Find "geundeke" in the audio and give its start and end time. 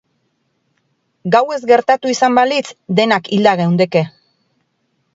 3.63-4.07